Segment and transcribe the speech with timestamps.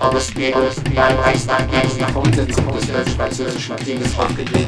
[0.00, 4.66] OSP, OSP, ein Reichstag, gegen die Grundsätze, Grundsätze, Französisch, Martinez, aufgegeben,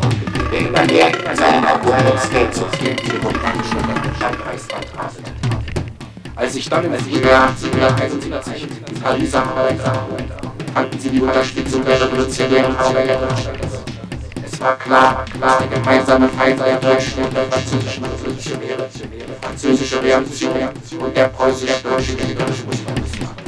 [0.51, 3.83] wegen der Nähe, als einem Abgeordneten, zu viel, die Grundanschluss,
[4.19, 5.24] Stadt, Reichstag, Rasen,
[6.37, 9.33] als ich dann im Frühjahr 1871 in Paris
[10.74, 13.56] hatten sie die Unterstützung der revolutionären Arbeit Arbeiterstadt.
[14.44, 18.88] Es war klar, klar, der gemeinsame Feind der deutschen und der französischen Revolutionäre,
[19.41, 20.52] französische Revolution
[21.01, 23.41] und der preußisch-deutsche Kriegerischen Bundeswehr.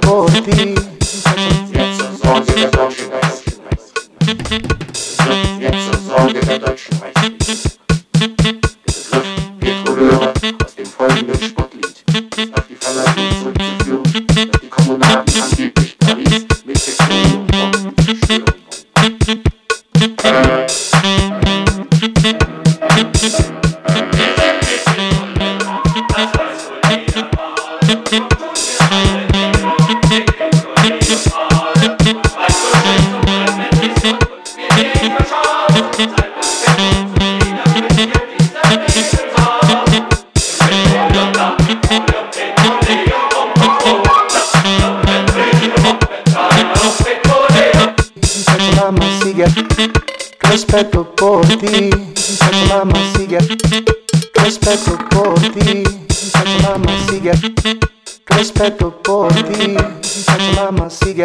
[0.00, 0.74] Por ti.
[1.72, 3.10] Jetzt zur Sorge der deutschen.
[5.60, 6.89] Jetzt zur Sorge der deutschen
[49.22, 49.44] Sigue,
[51.16, 51.90] por ti.
[54.34, 55.99] Rispetto por ti.
[56.62, 57.32] Mamma sigue,
[58.36, 59.76] rispetto por ti.
[60.54, 61.24] Mamma sigue,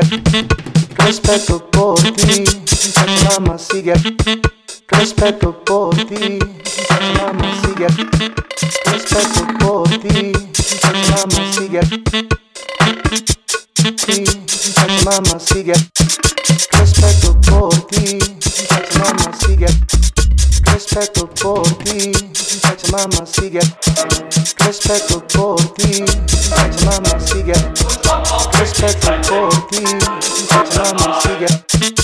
[0.97, 2.43] rispetto por ti.
[3.29, 3.93] Mamma sigue,
[4.89, 6.39] rispetto por ti.
[7.17, 8.34] Mamma sigue, rispetto
[20.95, 22.09] Rispetto por ti,
[22.89, 23.59] mamma sigue.
[24.65, 26.05] Rispetto por ti,
[26.85, 27.53] mamma sigue.
[28.57, 29.83] Rispetto por ti,
[30.73, 31.94] mamma sigue.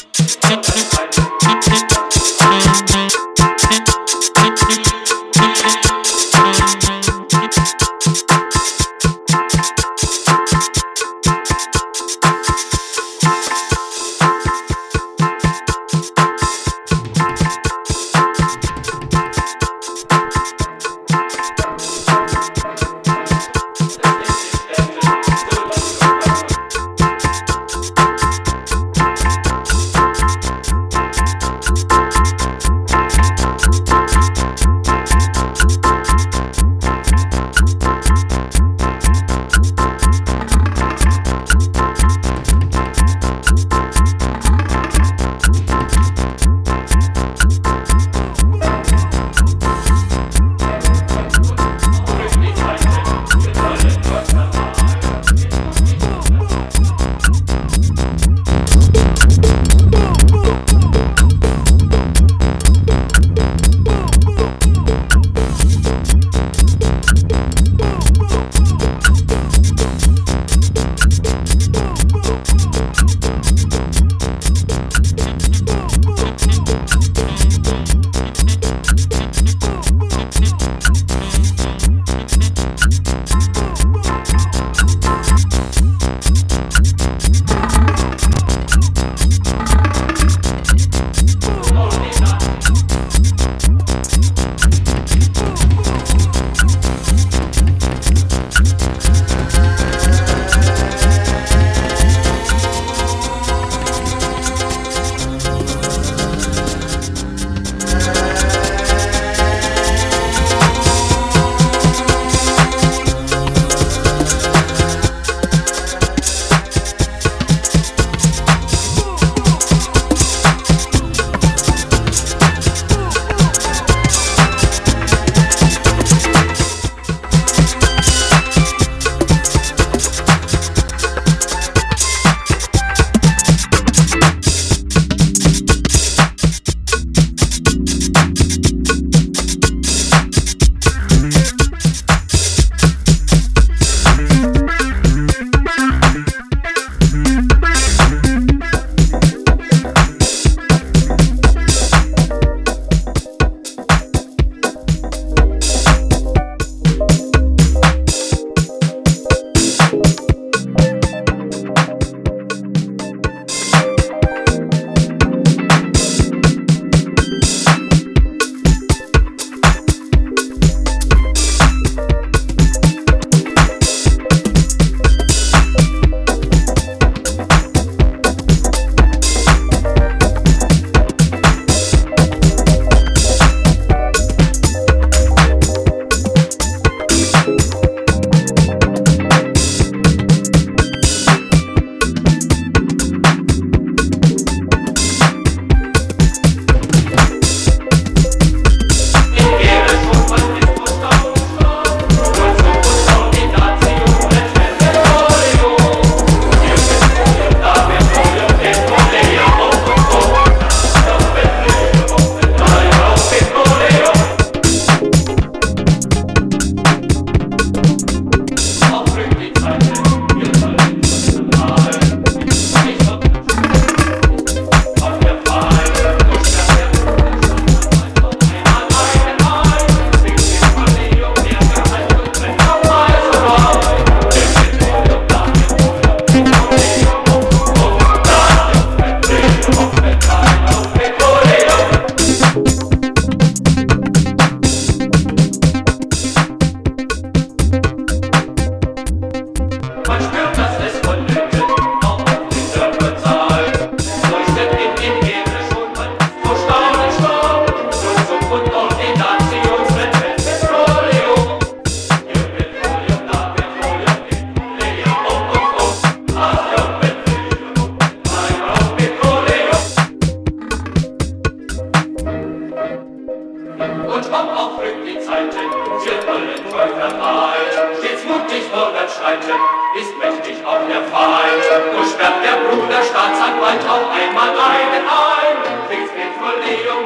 [274.91, 275.71] sind die Zeiten,
[276.03, 277.71] wir wollen Völkern weit.
[277.99, 279.55] Stets mutig vorwärts schreiten,
[279.95, 281.55] ist mächtig auch der Fall.
[281.95, 285.55] Nur sperrt der Bruder Staatsanwalt auch einmal einen ein.
[285.87, 286.11] Kriegs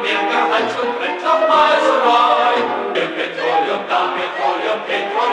[0.02, 2.66] mehr Gehalt und brennt auch mal so rein.
[2.94, 5.25] Mit Petroleum, da Petroleum, Petroleum.